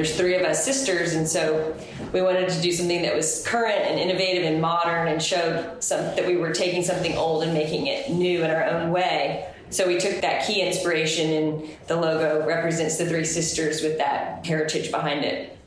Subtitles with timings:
[0.00, 1.76] there's three of us sisters, and so
[2.14, 6.00] we wanted to do something that was current and innovative and modern, and showed some
[6.16, 9.46] that we were taking something old and making it new in our own way.
[9.68, 14.46] So we took that key inspiration, and the logo represents the three sisters with that
[14.46, 15.58] heritage behind it.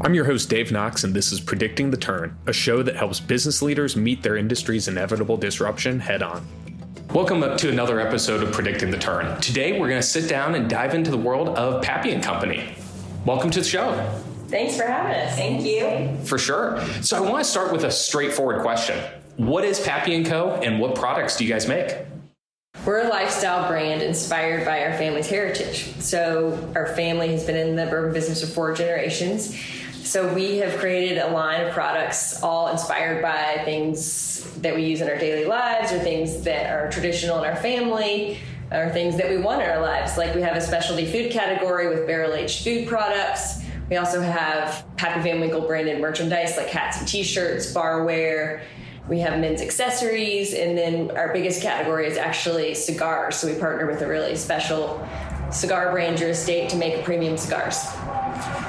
[0.00, 3.20] I'm your host, Dave Knox, and this is Predicting the Turn, a show that helps
[3.20, 6.46] business leaders meet their industry's inevitable disruption head on.
[7.16, 9.40] Welcome up to another episode of Predicting the Turn.
[9.40, 12.74] Today, we're going to sit down and dive into the world of Pappy and Company.
[13.24, 13.94] Welcome to the show.
[14.48, 15.34] Thanks for having us.
[15.34, 16.22] Thank you.
[16.26, 16.78] For sure.
[17.00, 19.02] So, I want to start with a straightforward question
[19.38, 21.90] What is Pappy and Co., and what products do you guys make?
[22.84, 25.94] We're a lifestyle brand inspired by our family's heritage.
[26.00, 29.58] So, our family has been in the bourbon business for four generations.
[30.06, 35.00] So we have created a line of products all inspired by things that we use
[35.00, 38.38] in our daily lives or things that are traditional in our family
[38.70, 40.16] or things that we want in our lives.
[40.16, 43.64] Like we have a specialty food category with barrel aged food products.
[43.90, 48.62] We also have Pappy Van Winkle branded merchandise like hats and t shirts, barware.
[49.08, 53.36] We have men's accessories, and then our biggest category is actually cigars.
[53.36, 55.04] So we partner with a really special
[55.50, 57.86] cigar brand estate to make premium cigars.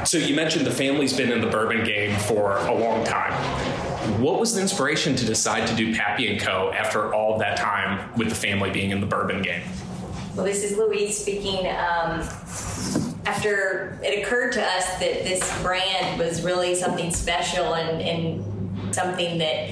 [0.07, 3.33] So you mentioned the family's been in the bourbon game for a long time.
[4.21, 6.71] What was the inspiration to decide to do Pappy and Co.
[6.71, 9.63] after all that time with the family being in the bourbon game?
[10.33, 11.67] Well, this is Louise speaking.
[11.67, 12.21] Um,
[13.25, 19.37] after it occurred to us that this brand was really something special and, and something
[19.39, 19.71] that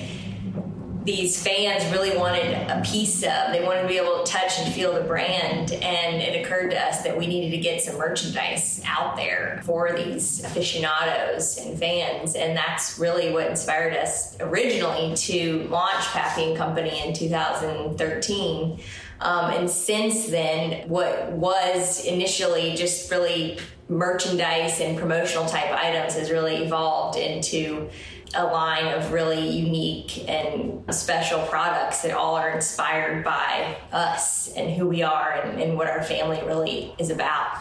[1.05, 3.51] these fans really wanted a piece of.
[3.51, 5.71] They wanted to be able to touch and feel the brand.
[5.71, 9.95] And it occurred to us that we needed to get some merchandise out there for
[9.95, 12.35] these aficionados and fans.
[12.35, 18.79] And that's really what inspired us originally to launch Pappy and Company in 2013.
[19.21, 26.31] Um, and since then, what was initially just really merchandise and promotional type items has
[26.31, 27.89] really evolved into
[28.33, 34.71] a line of really unique and special products that all are inspired by us and
[34.71, 37.57] who we are and, and, what our family really is about.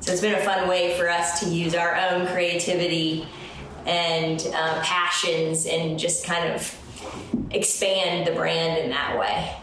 [0.00, 3.28] So it's been a fun way for us to use our own creativity
[3.86, 6.76] and um, passions and just kind of
[7.50, 9.54] expand the brand in that way.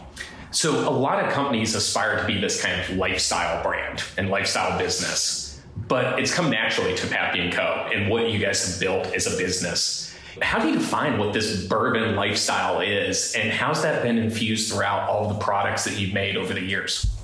[0.50, 4.78] So a lot of companies aspire to be this kind of lifestyle brand and lifestyle
[4.78, 7.88] business, but it's come naturally to Pappy and Co.
[7.92, 10.08] And what you guys have built is a business
[10.42, 15.08] how do you define what this bourbon lifestyle is, and how's that been infused throughout
[15.08, 17.14] all the products that you've made over the years?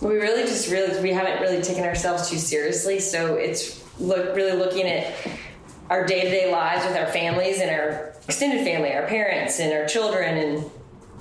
[0.00, 4.56] We really just realized we haven't really taken ourselves too seriously, so it's look really
[4.56, 5.14] looking at
[5.90, 9.72] our day to day lives with our families and our extended family, our parents and
[9.72, 10.70] our children, and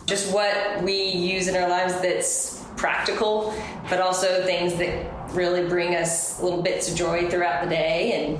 [0.05, 3.53] just what we use in our lives that's practical,
[3.89, 8.13] but also things that really bring us little bits of joy throughout the day.
[8.13, 8.39] And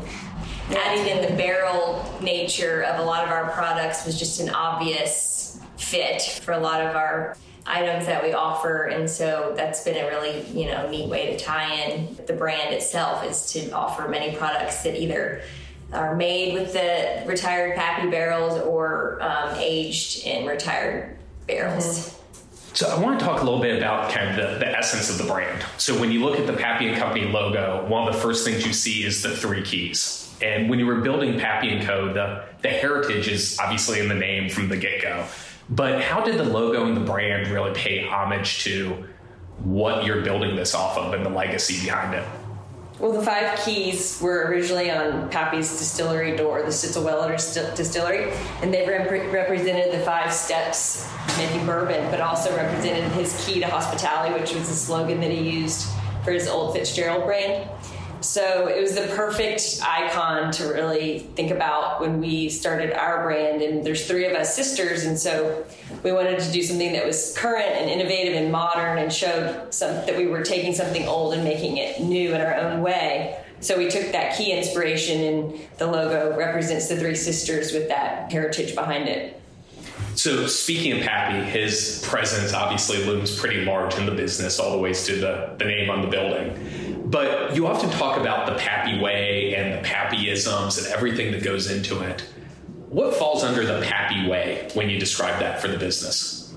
[0.75, 5.59] adding in the barrel nature of a lot of our products was just an obvious
[5.77, 7.35] fit for a lot of our
[7.65, 11.37] items that we offer and so that's been a really you know neat way to
[11.37, 15.41] tie in the brand itself is to offer many products that either
[15.93, 22.15] are made with the retired pappy barrels or um, aged in retired barrels mm-hmm.
[22.73, 25.17] So I want to talk a little bit about kind of the, the, essence of
[25.17, 25.65] the brand.
[25.77, 28.65] So when you look at the Pappy and Company logo, one of the first things
[28.65, 30.28] you see is the three keys.
[30.41, 34.15] And when you were building Pappy and Co., the, the heritage is obviously in the
[34.15, 35.25] name from the get go.
[35.69, 39.05] But how did the logo and the brand really pay homage to
[39.63, 42.25] what you're building this off of and the legacy behind it?
[42.99, 47.31] Well, the five keys were originally on Pappy's distillery door, the Stitzel-Weller
[47.73, 53.61] distillery, and they rep- represented the five steps making bourbon, but also represented his key
[53.61, 55.87] to hospitality, which was the slogan that he used
[56.25, 57.69] for his Old Fitzgerald brand.
[58.21, 63.61] So it was the perfect icon to really think about when we started our brand.
[63.61, 65.65] And there's three of us sisters, and so
[66.03, 69.93] we wanted to do something that was current and innovative and modern, and showed some
[70.05, 73.41] that we were taking something old and making it new in our own way.
[73.61, 78.31] So we took that key inspiration, and the logo represents the three sisters with that
[78.31, 79.41] heritage behind it.
[80.15, 84.77] So, speaking of Pappy, his presence obviously looms pretty large in the business, all the
[84.77, 86.88] ways to the, the name on the building.
[87.09, 91.71] But you often talk about the Pappy way and the Pappyisms and everything that goes
[91.71, 92.21] into it.
[92.89, 96.53] What falls under the Pappy way when you describe that for the business?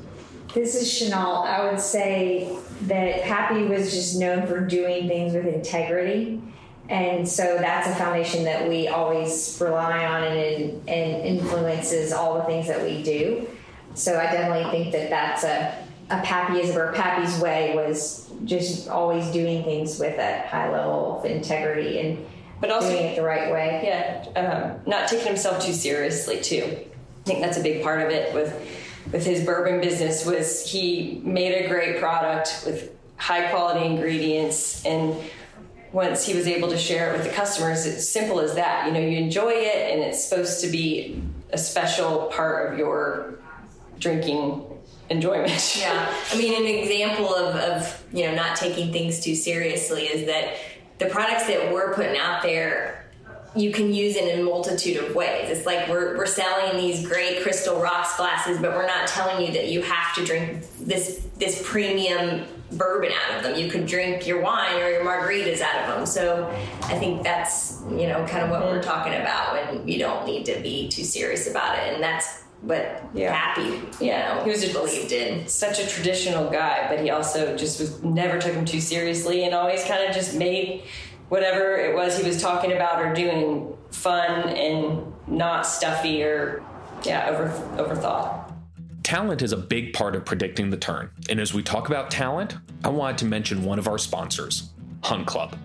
[0.53, 1.45] This is Chenault.
[1.45, 6.43] I would say that Pappy was just known for doing things with integrity.
[6.91, 12.45] And so that's a foundation that we always rely on and, and influences all the
[12.45, 13.49] things that we do.
[13.95, 15.82] So I definitely think that that's a,
[16.13, 22.01] a Pappyism Pappy's way was just always doing things with a high level of integrity
[22.01, 22.27] and
[22.61, 23.81] but also doing it the right way.
[23.83, 26.65] Yeah, um, not taking himself too seriously too.
[26.65, 28.53] I think that's a big part of it with
[29.11, 35.17] with his bourbon business was he made a great product with high quality ingredients and
[35.93, 38.93] once he was able to share it with the customers it's simple as that you
[38.93, 41.21] know you enjoy it and it's supposed to be
[41.51, 43.39] a special part of your
[43.99, 44.65] drinking
[45.13, 50.05] enjoyment yeah i mean an example of, of you know not taking things too seriously
[50.05, 50.55] is that
[50.99, 53.03] the products that we're putting out there
[53.55, 55.51] you can use it in a multitude of ways.
[55.51, 59.53] It's like we're, we're selling these great crystal rocks glasses, but we're not telling you
[59.53, 63.59] that you have to drink this this premium bourbon out of them.
[63.59, 66.07] You could drink your wine or your margaritas out of them.
[66.07, 66.49] So
[66.85, 70.47] I think that's you know kind of what we're talking about when you don't need
[70.47, 73.33] to be too serious about it, and that's what yeah.
[73.33, 75.47] happy yeah know, he was believed in.
[75.49, 79.55] Such a traditional guy but he also just was never took him too seriously and
[79.55, 80.85] always kind of just made
[81.29, 86.63] whatever it was he was talking about or doing fun and not stuffy or
[87.05, 87.49] yeah over
[87.83, 88.53] overthought.
[89.03, 91.11] Talent is a big part of predicting the turn.
[91.29, 94.71] And as we talk about talent i wanted to mention one of our sponsors
[95.03, 95.57] hunt club.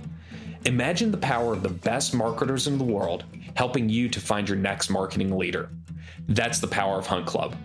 [0.65, 3.23] Imagine the power of the best marketers in the world
[3.57, 5.69] helping you to find your next marketing leader
[6.30, 7.56] that's the power of hunt club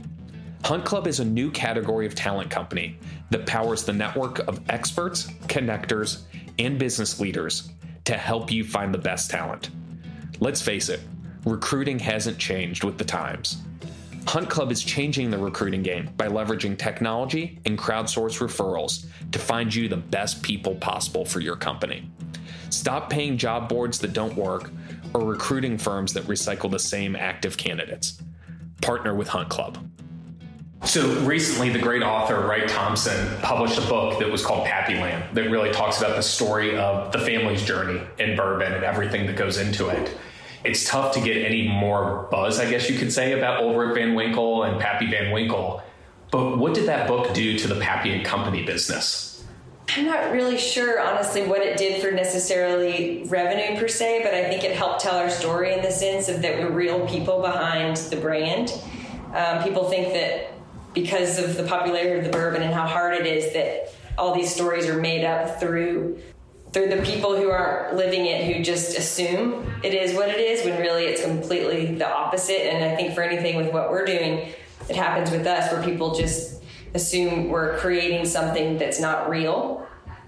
[0.65, 2.97] Hunt Club is a new category of talent company
[3.31, 6.23] that powers the network of experts, connectors,
[6.59, 7.73] and business leaders
[8.05, 9.71] to help you find the best talent.
[10.39, 11.01] Let's face it,
[11.45, 13.63] recruiting hasn't changed with the times.
[14.27, 19.75] Hunt Club is changing the recruiting game by leveraging technology and crowdsource referrals to find
[19.75, 22.09] you the best people possible for your company.
[22.71, 24.71] Stop paying job boards that don't work
[25.15, 28.21] or recruiting firms that recycle the same active candidates.
[28.81, 29.79] Partner with Hunt Club.
[30.85, 35.35] So recently, the great author Wright Thompson published a book that was called Pappy Pappyland
[35.35, 39.37] that really talks about the story of the family's journey in bourbon and everything that
[39.37, 40.17] goes into it.
[40.65, 44.15] It's tough to get any more buzz, I guess you could say, about Ulrich Van
[44.15, 45.83] Winkle and Pappy Van Winkle.
[46.33, 49.32] But what did that book do to the Pappy and Company business?
[49.95, 54.45] I'm not really sure, honestly, what it did for necessarily revenue per se, but I
[54.45, 57.99] think it helped tell our story in the sense of that we're real people behind
[57.99, 58.73] the brand.
[59.35, 60.53] Um, people think that
[60.95, 64.55] because of the popularity of the bourbon and how hard it is that all these
[64.55, 66.19] stories are made up through
[66.73, 70.65] through the people who aren't living it who just assume it is what it is
[70.65, 74.51] when really it's completely the opposite and i think for anything with what we're doing
[74.89, 76.63] it happens with us where people just
[76.95, 79.82] assume we're creating something that's not real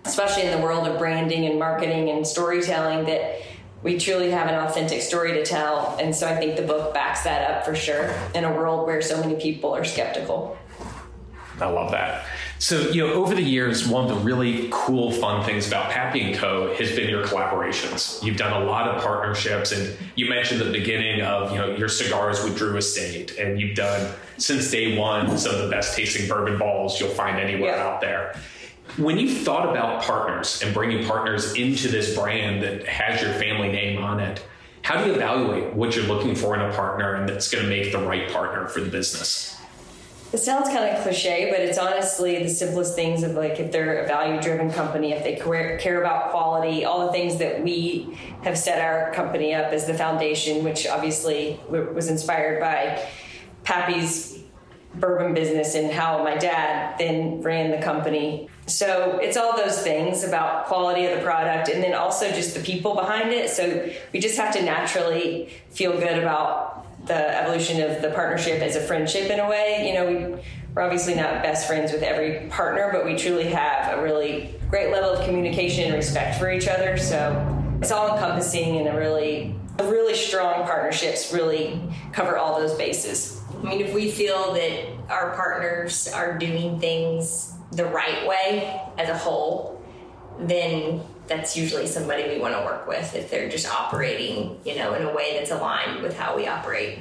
[0.04, 3.40] especially in the world of branding and marketing and storytelling that
[3.82, 5.96] we truly have an authentic story to tell.
[6.00, 9.02] And so I think the book backs that up for sure in a world where
[9.02, 10.56] so many people are skeptical.
[11.60, 12.24] I love that.
[12.58, 16.34] So, you know, over the years, one of the really cool, fun things about Pappy
[16.34, 16.74] & Co.
[16.74, 18.22] has been your collaborations.
[18.22, 21.88] You've done a lot of partnerships, and you mentioned the beginning of, you know, your
[21.88, 26.26] cigars with Drew Estate, and you've done, since day one, some of the best tasting
[26.28, 27.86] bourbon balls you'll find anywhere yeah.
[27.86, 28.34] out there.
[28.96, 33.72] When you thought about partners and bringing partners into this brand that has your family
[33.72, 34.44] name on it,
[34.82, 37.70] how do you evaluate what you're looking for in a partner and that's going to
[37.70, 39.56] make the right partner for the business?
[40.34, 44.02] It sounds kind of cliche, but it's honestly the simplest things of like if they're
[44.02, 48.58] a value driven company, if they care about quality, all the things that we have
[48.58, 53.08] set our company up as the foundation, which obviously was inspired by
[53.62, 54.33] Pappy's
[55.00, 58.48] bourbon business and how my dad then ran the company.
[58.66, 62.60] So it's all those things about quality of the product and then also just the
[62.60, 63.50] people behind it.
[63.50, 68.76] So we just have to naturally feel good about the evolution of the partnership as
[68.76, 69.86] a friendship in a way.
[69.86, 70.42] You know, we,
[70.74, 74.90] we're obviously not best friends with every partner, but we truly have a really great
[74.90, 76.96] level of communication and respect for each other.
[76.96, 81.80] So it's all encompassing and a really, a really strong partnerships really
[82.12, 83.43] cover all those bases.
[83.66, 89.08] I mean, if we feel that our partners are doing things the right way as
[89.08, 89.82] a whole,
[90.38, 94.94] then that's usually somebody we want to work with if they're just operating, you know,
[94.94, 96.98] in a way that's aligned with how we operate.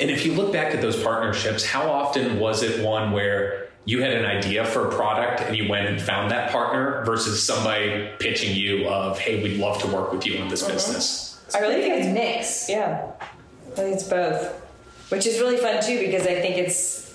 [0.00, 4.02] And if you look back at those partnerships, how often was it one where you
[4.02, 8.10] had an idea for a product and you went and found that partner versus somebody
[8.18, 10.72] pitching you of, hey, we'd love to work with you on this mm-hmm.
[10.72, 11.40] business?
[11.54, 12.68] I really think it's mix.
[12.68, 13.12] Yeah.
[13.20, 14.65] I think it's both
[15.08, 17.14] which is really fun too because I think it's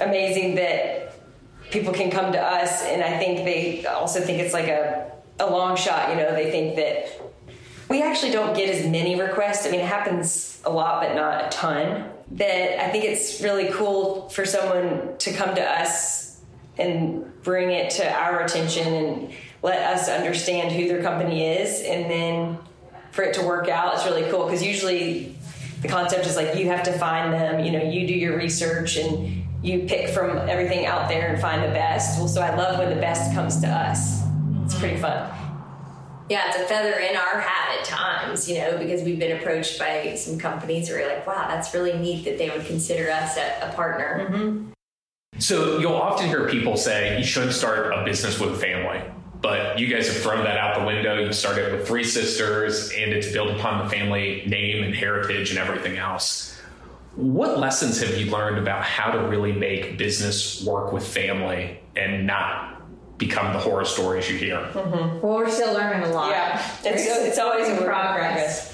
[0.00, 1.14] amazing that
[1.70, 5.10] people can come to us, and I think they also think it's like a
[5.40, 6.10] a long shot.
[6.10, 7.20] You know, they think that
[7.88, 9.66] we actually don't get as many requests.
[9.66, 12.10] I mean, it happens a lot, but not a ton.
[12.32, 16.40] That I think it's really cool for someone to come to us
[16.78, 22.10] and bring it to our attention and let us understand who their company is and
[22.10, 22.58] then
[23.10, 25.36] for it to work out it's really cool because usually
[25.82, 28.96] the concept is like you have to find them you know you do your research
[28.96, 32.78] and you pick from everything out there and find the best well so i love
[32.78, 34.22] when the best comes to us
[34.64, 35.30] it's pretty fun
[36.32, 39.78] yeah, it's a feather in our hat at times, you know, because we've been approached
[39.78, 43.36] by some companies where you're like, wow, that's really neat that they would consider us
[43.36, 44.28] a, a partner.
[44.30, 44.70] Mm-hmm.
[45.40, 49.02] So you'll often hear people say you shouldn't start a business with family.
[49.42, 51.18] But you guys have thrown that out the window.
[51.18, 55.58] You started with three sisters, and it's built upon the family name and heritage and
[55.58, 56.56] everything else.
[57.16, 62.26] What lessons have you learned about how to really make business work with family and
[62.26, 62.82] not
[63.18, 64.58] become the horror stories you hear?
[64.72, 65.20] Mm-hmm.
[65.20, 66.30] Well, we're still learning a lot.
[66.30, 68.72] Yeah, it's, it's always in progress.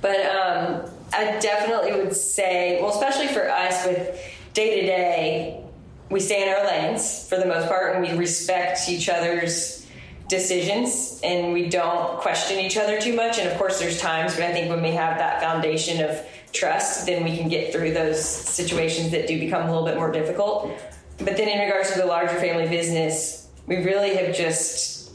[0.00, 4.20] But um, I definitely would say, well, especially for us with
[4.54, 5.65] day to day,
[6.10, 9.86] we stay in our lanes for the most part and we respect each other's
[10.28, 13.38] decisions and we don't question each other too much.
[13.38, 16.20] And of course, there's times, but I think when we have that foundation of
[16.52, 20.10] trust, then we can get through those situations that do become a little bit more
[20.10, 20.70] difficult.
[21.18, 25.05] But then, in regards to the larger family business, we really have just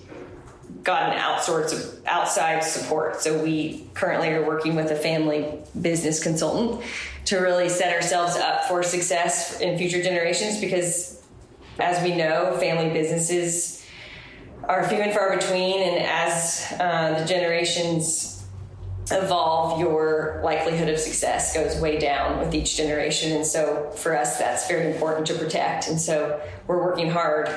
[0.83, 3.21] gotten outsourced outside support.
[3.21, 6.83] So we currently are working with a family business consultant
[7.25, 11.21] to really set ourselves up for success in future generations because
[11.79, 13.85] as we know, family businesses
[14.63, 18.31] are few and far between and as uh, the generations
[19.11, 23.33] evolve, your likelihood of success goes way down with each generation.
[23.33, 25.87] And so for us, that's very important to protect.
[25.87, 27.49] And so we're working hard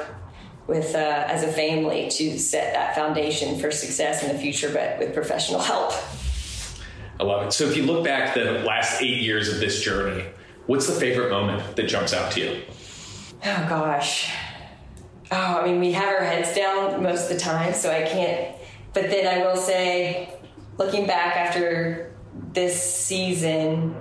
[0.66, 4.99] with uh, as a family to set that foundation for success in the future, but
[4.99, 5.92] with professional help.
[7.21, 7.52] I love it.
[7.52, 10.25] So if you look back the last eight years of this journey,
[10.66, 12.62] what's the favorite moment that jumps out to you?
[13.44, 14.33] Oh gosh.
[15.30, 18.56] Oh, I mean, we have our heads down most of the time, so I can't.
[18.92, 20.33] But then I will say,
[20.78, 22.12] looking back after
[22.52, 23.94] this season,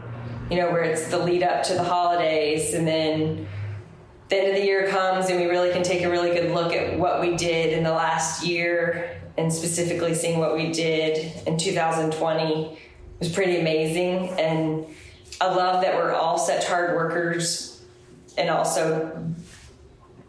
[0.50, 3.48] you know, where it's the lead up to the holidays, and then
[4.34, 6.74] the end of the year comes, and we really can take a really good look
[6.74, 11.58] at what we did in the last year, and specifically seeing what we did in
[11.58, 12.80] 2020
[13.20, 14.30] was pretty amazing.
[14.40, 14.88] And
[15.40, 17.84] I love that we're all such hard workers
[18.36, 19.34] and also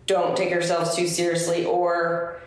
[0.07, 2.41] don't take ourselves too seriously or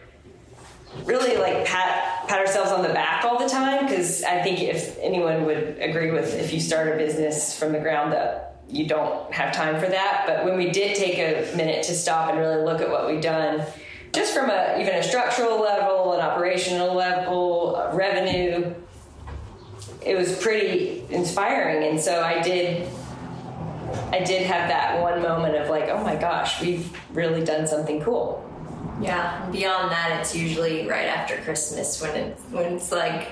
[1.05, 4.97] really like pat pat ourselves on the back all the time because I think if
[4.99, 9.31] anyone would agree with if you start a business from the ground up you don't
[9.31, 12.63] have time for that but when we did take a minute to stop and really
[12.63, 13.63] look at what we've done
[14.13, 18.73] just from a even a structural level an operational level revenue
[20.05, 22.87] it was pretty inspiring and so I did
[24.11, 28.01] I did have that one moment of like, oh my gosh, we've really done something
[28.01, 28.43] cool.
[29.01, 29.49] Yeah.
[29.51, 33.27] Beyond that, it's usually right after Christmas when it's when it's like,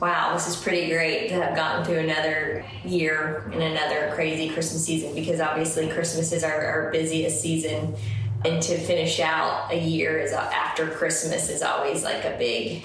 [0.00, 4.84] wow, this is pretty great to have gotten through another year and another crazy Christmas
[4.84, 7.94] season because obviously Christmas is our, our busiest season,
[8.44, 12.84] and to finish out a year is after Christmas is always like a big,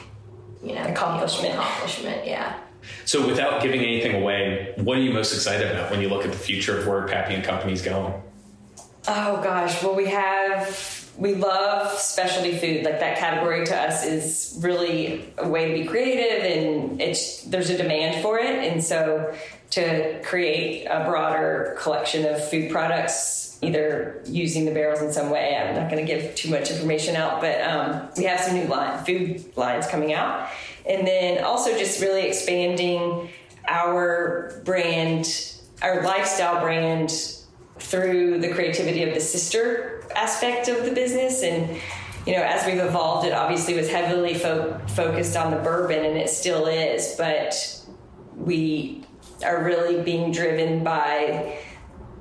[0.63, 1.55] you know, accomplishment.
[1.55, 2.59] Accomplishment, yeah.
[3.05, 6.31] So, without giving anything away, what are you most excited about when you look at
[6.31, 8.13] the future of where Pappy and Company's going?
[9.07, 12.85] Oh gosh, well we have we love specialty food.
[12.85, 17.69] Like that category to us is really a way to be creative, and it's there's
[17.69, 19.35] a demand for it, and so
[19.71, 25.55] to create a broader collection of food products, either using the barrels in some way.
[25.55, 28.65] I'm not going to give too much information out, but um, we have some new
[28.65, 30.49] line food lines coming out
[30.89, 33.29] and then also just really expanding
[33.67, 37.11] our brand, our lifestyle brand
[37.77, 41.43] through the creativity of the sister aspect of the business.
[41.43, 41.77] And,
[42.25, 46.17] you know, as we've evolved, it obviously was heavily fo- focused on the bourbon, and
[46.17, 47.85] it still is, but
[48.35, 49.05] we
[49.45, 51.57] are really being driven by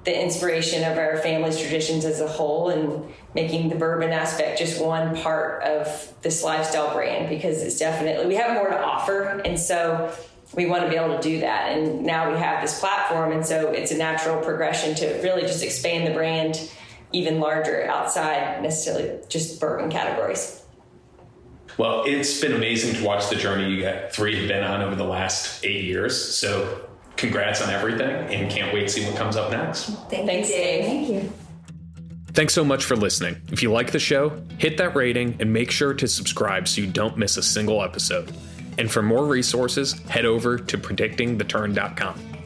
[0.05, 4.83] the inspiration of our family's traditions as a whole and making the bourbon aspect just
[4.83, 9.59] one part of this lifestyle brand because it's definitely we have more to offer and
[9.59, 10.11] so
[10.55, 13.45] we want to be able to do that and now we have this platform and
[13.45, 16.71] so it's a natural progression to really just expand the brand
[17.13, 20.63] even larger outside necessarily just bourbon categories
[21.77, 25.05] well it's been amazing to watch the journey you three have been on over the
[25.05, 26.89] last eight years so
[27.19, 29.91] congrats on everything and can't wait to see what comes up next.
[30.09, 30.85] Thank Thanks, Dave.
[30.85, 31.33] Thank you.
[32.33, 33.37] Thanks so much for listening.
[33.51, 36.87] If you like the show, hit that rating and make sure to subscribe so you
[36.87, 38.33] don't miss a single episode.
[38.79, 42.38] And for more resources, head over to predictingtheturn.com.